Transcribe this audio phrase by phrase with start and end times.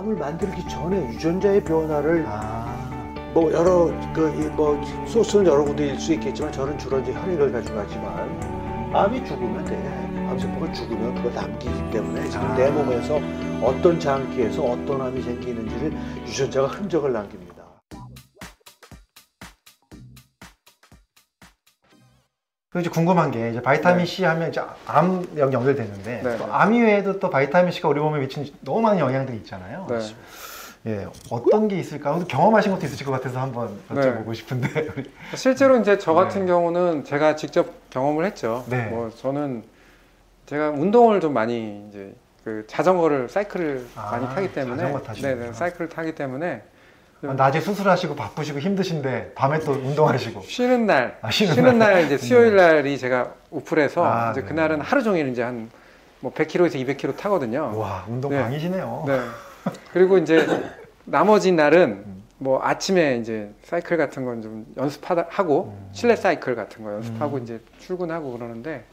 [0.00, 2.74] 암을 만들기 전에 유전자의 변화를 아,
[3.34, 9.22] 뭐 여러 그 뭐 소스는 여러 군데일 수 있겠지만 저는 주로 이제 혈액을 가져가지만 암이
[9.26, 9.76] 죽으면 돼.
[10.30, 12.56] 암세포가 죽으면 그걸 남기기 때문에 지금 아.
[12.56, 13.20] 내 몸에서
[13.62, 15.92] 어떤 장기에서 어떤 암이 생기는지를
[16.26, 17.59] 유전자가 흔적을 남깁니다.
[22.70, 26.52] 그리고 이제 궁금한 게 이제 vitamin C 하면 이제 암 연- 연결되는데 네, 또 네.
[26.52, 29.88] 암 이외에도 또 vitamin C가 우리 몸에 미치는 너무 많은 영향들이 있잖아요.
[29.90, 29.98] 네.
[30.86, 32.16] 예, 어떤 게 있을까?
[32.28, 33.96] 경험하신 것도 있으실 것 같아서 한번 네.
[34.00, 36.46] 여쭤보고 싶은데 우리 실제로 이제 저 같은 네.
[36.46, 38.64] 경우는 제가 직접 경험을 했죠.
[38.68, 38.86] 네.
[38.86, 39.64] 뭐 저는
[40.46, 42.14] 제가 운동을 좀 많이 이제
[42.44, 44.94] 그 자전거를 사이클을 아, 많이 타기 때문에.
[45.20, 46.79] 네네 사이클을 타기 때문에 아,
[47.22, 51.92] 낮에 수술하시고 바쁘시고 힘드신데 밤에 또 운동하시고 쉬는 날 아, 쉬는 쉬는 날.
[51.94, 54.46] 날 이제 수요일 날이 제가 오프해서 아, 이제 네.
[54.46, 55.70] 그날은 하루 종일 이제 한
[56.22, 57.72] 뭐 100km에서 200km 타거든요.
[57.78, 58.42] 와 운동 네.
[58.42, 59.04] 광이시네요.
[59.06, 59.20] 네.
[59.90, 60.46] 그리고 이제
[61.06, 62.22] 나머지 날은 음.
[62.36, 65.88] 뭐 아침에 이제 사이클 같은 건 좀 연습하다 하고 음.
[65.92, 67.42] 실내 사이클 같은 거 연습하고 음.
[67.42, 68.84] 이제 출근하고 그러는데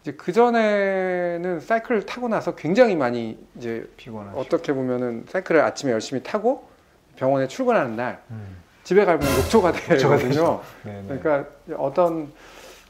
[0.00, 4.40] 이제 그 전에는 사이클을 타고 나서 굉장히 많이 이제 피곤하시고.
[4.40, 6.67] 어떻게 보면은 사이클을 아침에 열심히 타고
[7.18, 8.56] 병원에 출근하는 날 음.
[8.84, 10.60] 집에 가면 녹초가 녹초가 되거든요.
[10.84, 11.18] 네, 네.
[11.18, 12.32] 그러니까 어떤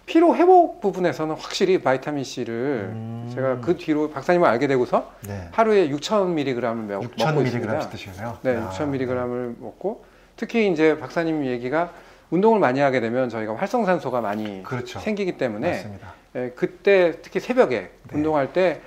[0.06, 3.30] 피로 회복 부분에서는 확실히 바이타민 C를 음.
[3.34, 5.48] 제가 그 뒤로 박사님을 알게 되고서 네.
[5.52, 7.78] 하루에 6,000mg을 먹고 6,000mg 있습니다.
[7.90, 8.38] 드시고요.
[8.42, 10.04] 네, 아, 6,000mg을 먹고
[10.36, 11.90] 특히 이제 박사님 얘기가
[12.30, 15.00] 운동을 많이 하게 되면 저희가 활성산소가 많이 그렇죠.
[15.00, 15.90] 생기기 때문에.
[16.36, 17.90] 예, 그때 특히 새벽에 네.
[18.12, 18.80] 운동할 때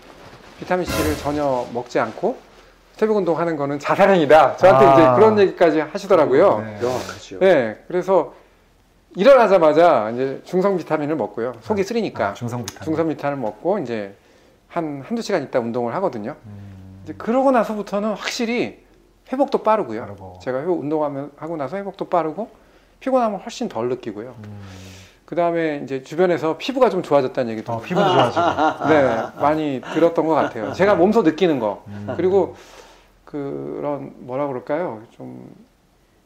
[0.59, 2.37] 비타민 C를 전혀 먹지 않고
[3.01, 4.57] 새벽 운동 하는 거는 자살행위다.
[4.57, 4.93] 저한테 아.
[4.93, 6.59] 이제 그런 얘기까지 하시더라고요.
[6.59, 6.77] 네.
[6.79, 7.39] 명확하죠.
[7.39, 8.35] 네, 그래서
[9.15, 11.53] 일어나자마자 이제 중성 비타민을 먹고요.
[11.61, 12.85] 속이 쓰리니까 아, 중성 비타민.
[12.85, 14.13] 중성 비타민을 먹고 이제
[14.67, 16.35] 한 한두 시간 있다 운동을 하거든요.
[16.45, 17.01] 음.
[17.03, 18.85] 이제 그러고 나서부터는 확실히
[19.33, 20.01] 회복도 빠르고요.
[20.01, 20.37] 빠르고.
[20.43, 22.51] 제가 회복 운동하면 하고 나서 회복도 빠르고
[22.99, 24.35] 피곤함을 훨씬 덜 느끼고요.
[24.45, 24.61] 음.
[25.25, 28.45] 그 다음에 이제 주변에서 피부가 좀 좋아졌다는 얘기도 어, 피부도 좋아지고.
[28.89, 30.71] 네 많이 들었던 것 같아요.
[30.73, 32.13] 제가 몸소 느끼는 거 음.
[32.15, 32.55] 그리고
[33.31, 35.03] 그런 뭐라 그럴까요?
[35.11, 35.49] 좀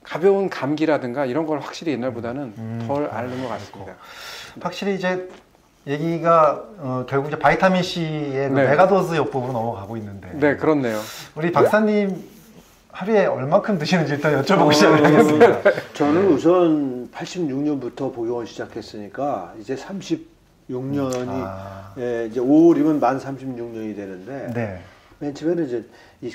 [0.02, 2.86] 가벼운 감기라든가 이런 걸 확실히 옛날보다는 음.
[2.88, 3.96] 덜 앓는 것 같습니다.
[4.60, 5.30] 확실히 이제
[5.86, 8.70] 얘기가 어, 결국 이제 vitamin C의 그 네.
[8.70, 11.00] megadose 요법으로 넘어가고 있는데 네 그렇네요.
[11.36, 12.24] 우리 박사님
[12.92, 15.62] 하루에 얼마큼 드시는지 일단 여쭤보고 어, 시작하겠습니다.
[15.94, 24.82] 저는 우선 86년부터 복용을 시작했으니까 이제 36년이 아, 예, 이제 5월이면 만 36년이 되는데 네.
[25.20, 25.86] 맨 처음에는 이제
[26.22, 26.34] 이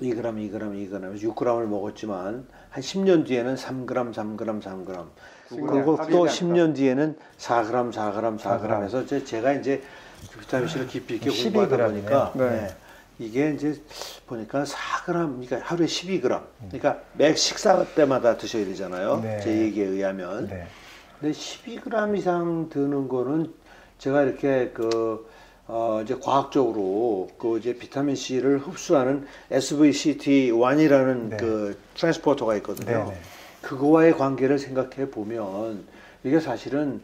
[0.00, 5.06] 2g, 2g, 2g, 6g을 먹었지만 한 10년 뒤에는 3g, 3g, 3g.
[5.48, 9.82] 그리고 또 10년 뒤에는 4g, 4g, 4g 해서 이제 제가 이제
[10.38, 11.86] 비타민 C를 깊이 있게 12g 공부하다.
[11.86, 12.48] 보니까 네.
[12.48, 12.76] 네.
[13.18, 13.80] 이게 이제
[14.26, 16.42] 보니까 4g, 그러니까 하루에 12g.
[16.68, 19.20] 그러니까 매 식사 때마다 드셔야 되잖아요.
[19.22, 19.40] 네.
[19.40, 20.46] 제 얘기에 의하면.
[20.46, 20.66] 네.
[21.18, 23.52] 근데 12g 이상 드는 거는
[23.98, 25.28] 제가 이렇게 그
[25.68, 31.36] 어, 이제 과학적으로 그 이제 비타민 C를 흡수하는 SVCT1이라는 네.
[31.36, 33.04] 그 트랜스포터가 있거든요.
[33.04, 33.20] 네, 네.
[33.60, 35.84] 그거와의 관계를 생각해 보면
[36.24, 37.02] 이게 사실은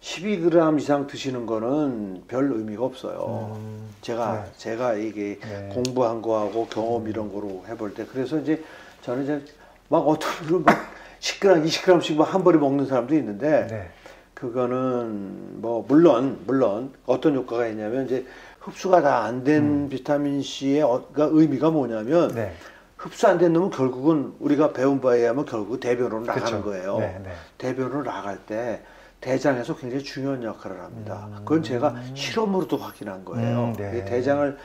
[0.00, 3.54] 12g 이상 드시는 거는 별 의미가 없어요.
[3.58, 4.52] 음, 제가 네.
[4.56, 5.70] 제가 이게 네.
[5.72, 8.62] 공부한 거하고 경험 이런 거로 해볼 때 그래서 이제
[9.02, 9.44] 저는 이제
[9.88, 10.74] 막 어떤 분은 막
[11.20, 13.90] 10g, 20g씩 막 한 번에 먹는 사람도 있는데 네.
[14.36, 18.26] 그거는 뭐 물론 물론 어떤 효과가 있냐면 이제
[18.60, 22.34] 흡수가 다 안된 비타민 C의 어, 가 의미가 뭐냐면 음.
[22.34, 22.52] 네.
[22.98, 26.62] 흡수 안 된 놈은 결국은 우리가 배운 바에 의하면 결국 대변으로 나가는 그쵸.
[26.62, 26.98] 거예요.
[26.98, 27.30] 네, 네.
[27.56, 28.82] 대변으로 나갈 때
[29.20, 31.28] 대장에서 굉장히 중요한 역할을 합니다.
[31.30, 31.36] 음.
[31.38, 33.64] 그건 제가 실험으로도 확인한 거예요.
[33.64, 33.98] 음, 네.
[33.98, 34.56] 이 대장을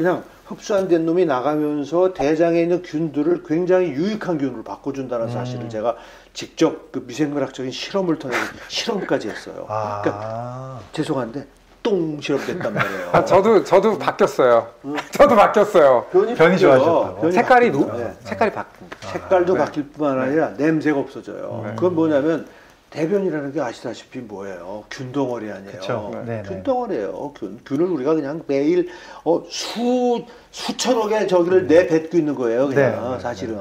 [0.00, 5.30] 그냥 흡수 안된 놈이 나가면서 대장에 있는 균들을 굉장히 유익한 균으로 바꿔준다는 음.
[5.30, 5.94] 사실을 제가
[6.32, 8.34] 직접 그 미생물학적인 실험을 통해
[8.68, 9.66] 실험까지 했어요.
[9.68, 11.46] 아, 그러니까 죄송한데
[11.82, 13.10] 똥 실험됐단 말이에요.
[13.12, 14.68] 아, 저도 저도 바뀌었어요.
[15.12, 16.06] 저도 바뀌었어요.
[16.10, 16.56] 변이, 변이?
[16.56, 17.86] 변이 색깔이 바뀌어요.
[17.92, 18.14] 노, 네.
[18.20, 18.88] 색깔이 바뀐.
[19.00, 19.58] 색깔도 네.
[19.58, 21.62] 바뀔 뿐만 아니라 냄새가 없어져요.
[21.66, 21.74] 네.
[21.74, 22.46] 그건 뭐냐면
[22.90, 24.84] 대변이라는 게 아시다시피 뭐예요?
[24.90, 26.10] 균덩어리 아니에요.
[26.26, 26.42] 네, 네.
[26.42, 27.32] 균덩어리예요.
[27.36, 28.90] 균, 균을 우리가 그냥 매일
[29.24, 32.66] 어, 수 수천억 의 저기를 내뱉고 있는 거예요.
[32.66, 33.54] 그냥 네, 네, 사실은.
[33.54, 33.60] 네.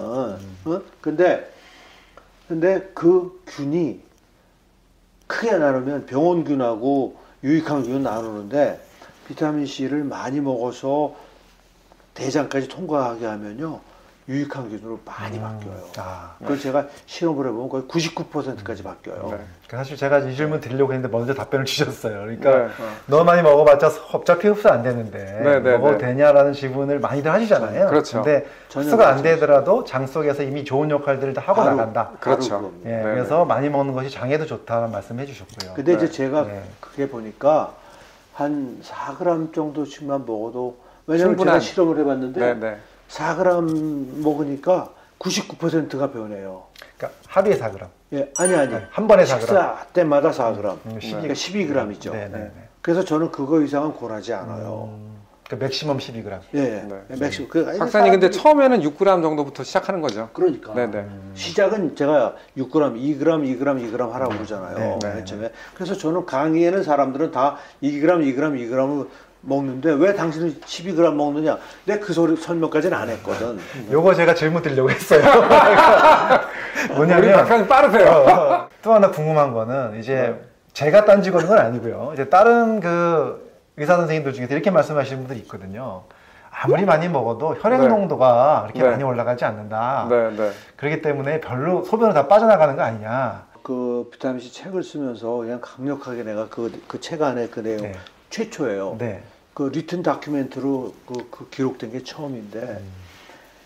[0.72, 0.82] 어?
[1.00, 1.52] 근데
[2.48, 4.02] 근데 그 균이
[5.28, 8.82] 크게 나누면 병원균하고 유익한 균 나누는데
[9.28, 11.16] 비타민 C를 많이 먹어서
[12.16, 13.80] 대장까지 통과하게 하면요.
[14.30, 15.42] 유익한 기준으로 많이 음.
[15.42, 15.84] 바뀌어요.
[15.98, 16.36] 아.
[16.38, 19.28] 그걸 제가 실험을 해보면 거의 99%까지 바뀌어요.
[19.32, 19.38] 네.
[19.68, 22.20] 그 사실 제가 이 질문 드리려고 했는데 먼저 답변을 주셨어요.
[22.22, 22.68] 그러니까 네.
[23.08, 26.06] 너무 많이 먹어봤자 어차피 흡수 안 되는데 네, 네, 먹어도 네.
[26.06, 27.88] 되냐라는 질문을 많이들 하시잖아요.
[27.90, 28.22] 그렇죠.
[28.22, 32.12] 근데 흡수가 안 되더라도 장 속에서 이미 좋은 역할들을 다 하고 바로, 나간다.
[32.20, 32.72] 그렇죠.
[32.86, 35.74] 예, 네, 그래서 많이 먹는 것이 장에도 좋다는 말씀 해 주셨고요.
[35.74, 36.12] 근데 이제 네.
[36.12, 36.64] 제가 네.
[36.80, 37.74] 그게 보니까
[38.36, 40.78] 한 4g 정도씩만 먹어도
[41.08, 42.78] 왜냐면 충분한- 제가 실험을 해봤는데 네, 네.
[43.10, 44.90] 4g 먹으니까
[45.20, 46.64] 99%가 변해요.
[46.98, 48.76] 그러니까 하루에 4g, 예, 아니 아니.
[48.92, 49.40] 한 번에 4g.
[49.42, 50.78] 식사 때마다 4g.
[50.86, 52.12] 음, 그러니까 12g이죠.
[52.12, 52.52] 네, 네, 네.
[52.82, 54.90] 그래서 저는 그거 이상은 권하지 않아요.
[54.94, 56.40] 음, 그러니까 맥시멈 12g.
[56.54, 57.02] 예, 네.
[57.12, 57.16] 예.
[57.16, 57.50] 맥심.
[57.50, 60.30] 그 박사님 근데 사람들이- 처음에는 6g 정도부터 시작하는 거죠.
[60.32, 61.06] 그러니까 네, 네.
[61.34, 63.20] 시작은 제가 6g, 2g,
[63.60, 64.78] 2g, 2g 하라고 그러잖아요.
[64.78, 65.14] 네, 네.
[65.16, 65.52] 맨 처음에.
[65.76, 68.38] 그래서 저는 강의에는 사람들은 다 2g, 2g,
[68.70, 69.08] 2g을
[69.42, 71.58] 먹는데 왜 당신은 12g 먹느냐?
[71.86, 73.60] 내가 그 소리 설명까지는 안 했거든.
[73.92, 75.22] 요거 제가 질문 드리려고 했어요.
[76.96, 78.10] 뭐냐면 박사님 빠르세요.
[78.10, 80.42] 어, 또 하나 궁금한 거는 이제 네.
[80.74, 82.12] 제가 딴지거는 건 아니고요.
[82.14, 86.04] 이제 다른 그 의사 선생님들 중에서 이렇게 말씀하시는 분들이 있거든요.
[86.52, 87.88] 아무리 많이 먹어도 혈액 네.
[87.88, 88.90] 농도가 그렇게 네.
[88.90, 90.08] 많이 올라가지 않는다.
[90.10, 90.52] 네, 네.
[90.76, 93.48] 그렇기 때문에 별로 소변으로 다 빠져나가는 거 아니냐.
[93.64, 97.94] 그 비타민 C 책을 쓰면서 그냥 강력하게 내가 그 그 책 안에 그 내용 네.
[98.30, 98.96] 최초예요.
[99.00, 99.24] 네.
[99.54, 102.92] 그 리튼 다큐멘트로 그, 그 기록된 게 처음인데 음.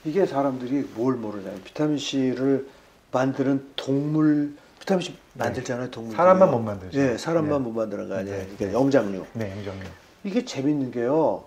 [0.05, 2.67] 이게 사람들이 뭘 모르냐면 비타민 C를
[3.11, 6.15] 만드는 동물 비타민 C 만들잖아요 동물 네.
[6.17, 6.99] 사람만 못 만들죠.
[6.99, 7.69] 예 사람만 네.
[7.69, 8.49] 못 만드는 거 아니에요 네.
[8.57, 9.83] 그러니까 영장류 네, 영정요.
[10.23, 11.43] 이게 재밌는 게요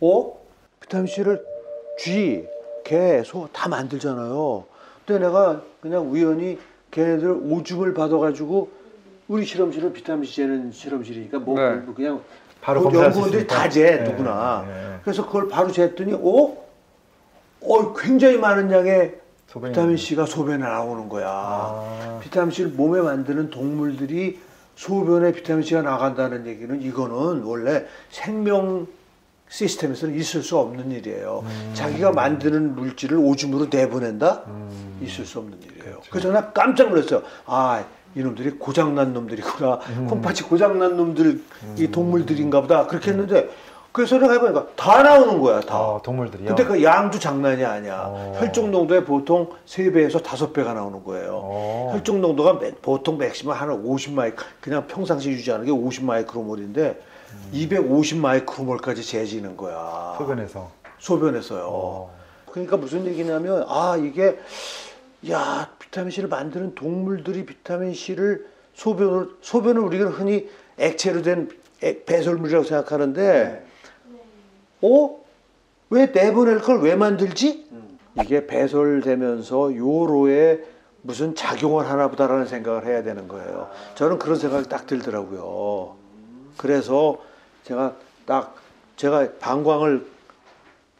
[0.00, 0.38] 어
[0.80, 1.44] 비타민 C를
[1.98, 2.44] 쥐,
[2.84, 4.64] 개, 소 다 만들잖아요
[5.06, 6.58] 근데 내가 그냥 우연히
[6.90, 8.70] 걔네들 오줌을 받아가지고
[9.28, 11.82] 우리 실험실은 비타민 C 재는 실험실이니까 뭐 네.
[11.94, 12.20] 그냥
[12.60, 13.54] 바로 그 연구원들이 있으니까.
[13.54, 14.64] 다 재, 네, 누구나.
[14.66, 14.98] 네, 네.
[15.02, 16.66] 그래서 그걸 바로 쟀더니, 어?
[17.60, 19.14] 어, 굉장히 많은 양의
[19.64, 21.28] 비타민 C가 소변에 나오는 거야.
[21.28, 22.20] 아.
[22.22, 24.38] 비타민 C를 몸에 만드는 동물들이
[24.76, 28.86] 소변에 비타민 C가 나간다는 얘기는 이거는 원래 생명
[29.48, 31.44] 시스템에서는 있을 수 없는 일이에요.
[31.74, 34.42] 자기가 만드는 물질을 오줌으로 내보낸다?
[34.48, 34.98] 음.
[35.02, 36.00] 있을 수 없는 일이에요.
[36.10, 37.22] 그래서 나 깜짝 놀랐어요.
[37.46, 37.84] 아,
[38.16, 39.78] 이놈들이 고장난 놈들이구나.
[40.08, 41.42] 콩팥이 고장난 놈들,
[41.76, 42.86] 이 동물들인가 보다.
[42.86, 43.48] 그렇게 했는데,
[43.92, 45.78] 그래서 내가 해보니까 다 나오는 거야, 다.
[45.78, 46.48] 어, 동물들이요.
[46.48, 48.04] 근데 그 양도 장난이 아니야.
[48.08, 48.34] 어.
[48.38, 51.40] 혈중 농도에 보통 3배에서 5배가 나오는 거예요.
[51.42, 51.90] 어.
[51.92, 56.96] 혈중 농도가 매- 보통 maximum 한 50마이 그냥 평상시 유지하는 게 50마이크로몰인데
[57.54, 60.14] 250마이크로몰까지 재지는 거야.
[60.18, 60.70] 소변에서.
[60.98, 61.64] 소변에서요.
[61.66, 62.14] 어.
[62.50, 64.38] 그러니까 무슨 얘기냐면 아 이게
[65.30, 70.46] 야 비타민 C를 만드는 동물들이 비타민 C를 소변을 소변을 우리가 흔히
[70.76, 71.48] 액체로 된
[71.82, 73.64] 액- 배설물이라고 생각하는데
[74.82, 75.20] 어?
[75.88, 77.64] 왜 내보낼 걸 왜 만들지?
[78.20, 80.62] 이게 배설되면서 요로에
[81.00, 83.70] 무슨 작용을 하나 보다라는 생각을 해야 되는 거예요.
[83.94, 85.96] 저는 그런 생각이 딱 들더라고요.
[86.58, 87.16] 그래서
[87.64, 87.94] 제가
[88.26, 88.54] 딱
[88.96, 90.04] 제가 방광을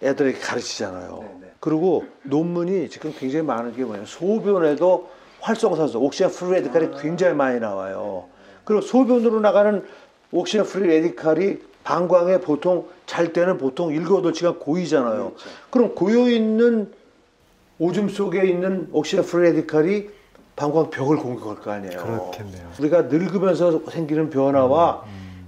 [0.03, 1.25] 애들에게 가르치잖아요.
[1.61, 5.09] 그리고 논문이 지금 굉장히 많은 게 뭐냐면 소변에도
[5.41, 8.25] 활성산소, 옥시젠 프리 레디칼이 굉장히 많이 나와요.
[8.65, 9.85] 그리고 소변으로 나가는
[10.33, 15.33] 옥시젠 프리 레디칼이 방광에 보통 잘 때는 보통 7, 8시간 고이잖아요.
[15.71, 16.93] 그럼 고여 있는
[17.79, 20.11] 오줌 속에 있는 옥시젠 프리 레디칼이
[20.57, 22.03] 방광 벽을 공격할 거 아니에요.
[22.03, 22.73] 그렇겠네요.
[22.81, 25.05] 우리가 늙으면서 생기는 변화와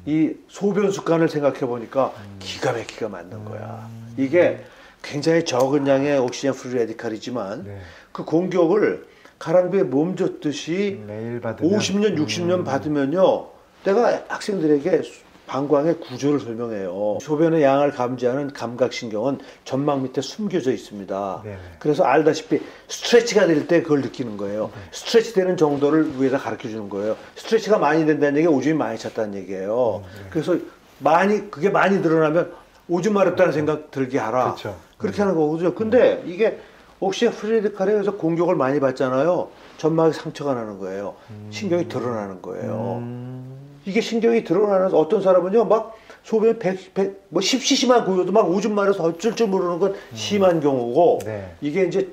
[0.07, 3.89] 이 소변 습관을 생각해 보니까 기가 막히게 맞는 거야.
[4.19, 4.61] 이게
[5.03, 7.81] 굉장히 적은 양의 옥시젠 프리 레디칼이지만 네.
[8.13, 9.07] 그 공격을
[9.39, 13.47] 가랑비에 옷 젖듯이 매일 받으면 50년, 60년 받으면요.
[13.85, 15.03] 내가 학생들에게
[15.47, 17.19] 방광의 구조를 설명해요.
[17.23, 21.41] 소변의 양을 감지하는 감각신경은 점막 밑에 숨겨져 있습니다.
[21.45, 21.57] 네네.
[21.79, 24.71] 그래서 알다시피 stretch가 될 때 그걸 느끼는 거예요.
[24.91, 27.17] stretch 되는 정도를 위에다 가르쳐 주는 거예요.
[27.37, 30.05] stretch가 많이 된다는 얘기가 오줌이 많이 찼다는 얘기예요.
[30.29, 30.57] 그래서
[30.99, 32.53] 많이 그게 많이 늘어나면
[32.89, 34.45] 오줌 마렵다는 생각 들게 하라.
[34.45, 34.77] 그렇죠.
[34.97, 35.75] 그렇게 하는 거거든요.
[35.75, 36.59] 근데 이게
[37.01, 39.49] 옥시젠 프리레디칼에 의해서 공격을 많이 받잖아요.
[39.77, 41.15] 점막에 상처가 나는 거예요.
[41.51, 42.99] 신경이 드러나는 거예요.
[43.01, 43.59] 음.
[43.85, 49.05] 이게 신경이 드러나는 어떤 사람은요 막 소변 100, 100, 뭐 10cc만 고여도 막 오줌 마려서
[49.05, 51.55] 어쩔 줄 모르는 건 심한 경우고 네.
[51.61, 52.13] 이게 이제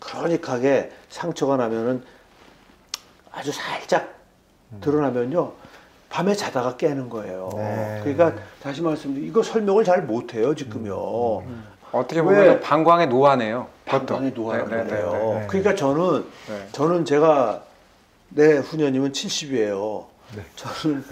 [0.00, 2.02] 크로닉하게 상처가 나면은
[3.30, 4.14] 아주 살짝
[4.80, 5.52] 드러나면요
[6.08, 7.50] 밤에 자다가 깨는 거예요.
[7.56, 8.00] 네.
[8.02, 8.32] 그러니까
[8.62, 11.42] 다시 말씀드리면 이거 설명을 잘 못해요 지금요.
[11.92, 12.24] 어떻게 왜?
[12.24, 13.66] 보면 방광의 노화네요.
[13.84, 14.42] 방광에 그것도.
[14.42, 15.10] 노화를 네, 네, 해요.
[15.12, 15.40] 네, 네.
[15.40, 15.46] 네.
[15.46, 16.68] 그러니까 저는 네.
[16.72, 17.62] 저는 제가
[18.28, 20.04] 내 후년이면 70이에요.
[20.36, 20.42] 네.
[20.56, 21.04] 저는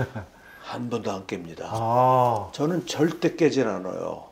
[0.62, 1.60] 한 번도 안 깹니다.
[1.62, 2.48] 아.
[2.52, 4.24] 저는 절대 깨질 않아요.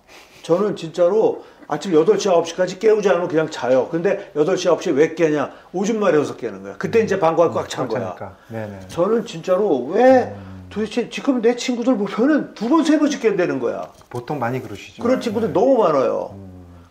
[0.43, 3.89] 저는 진짜로 아침 8시, 9시까지 깨우지 않으면 그냥 자요.
[3.89, 5.53] 근데 8시, 9시에 왜 깨냐?
[5.73, 6.77] 오줌 마려워서 깨는 거야.
[6.77, 8.17] 그때 이제 방광이 꽉찬 거야.
[8.49, 8.81] 네네.
[8.89, 10.35] 저는 진짜로 왜
[10.73, 13.93] 도대체 지금 내 친구들 보면은 두 번, 세 번씩 깬다는 거야.
[14.09, 15.03] 보통 많이 그러시죠.
[15.03, 16.35] 그런 친구들 너무 많아요.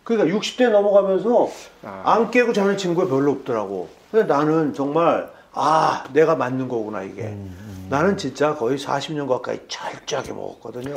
[0.04, 1.50] 그러니까 60대 넘어가면서
[1.82, 2.02] 아.
[2.04, 3.88] 안 깨고 자는 친구가 별로 없더라고.
[4.10, 7.22] 근데 나는 정말 아 내가 맞는 거구나 이게.
[7.22, 10.94] 음, 나는 진짜 거의 40년 가까이 철저하게 먹었거든요.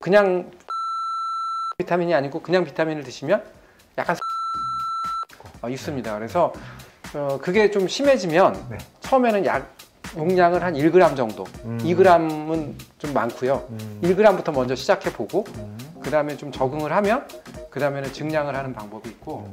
[0.00, 0.50] 그냥
[1.78, 3.42] 비타민이 아니고 그냥 비타민을 드시면
[3.98, 4.16] 약간
[5.62, 6.18] 어, 있습니다.
[6.18, 6.52] 그래서
[7.14, 8.78] 어, 그게 좀 심해지면 네.
[9.00, 9.79] 처음에는 약
[10.16, 11.78] 용량을 한 1g 정도, 음.
[11.82, 13.64] 2g은 좀 많고요.
[13.70, 14.00] 음.
[14.02, 15.78] 1g부터 먼저 시작해 보고 음.
[16.02, 17.26] 그 다음에 좀 적응을 하면
[17.70, 19.48] 그 다음에는 증량을 하는 방법이 있고